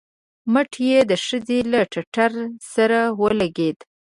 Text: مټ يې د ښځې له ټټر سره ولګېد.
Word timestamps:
مټ 0.53 0.71
يې 0.87 0.99
د 1.11 1.13
ښځې 1.25 1.59
له 1.71 1.81
ټټر 1.91 2.31
سره 2.73 2.99
ولګېد. 3.21 3.77